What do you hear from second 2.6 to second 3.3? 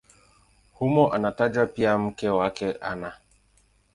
Ana.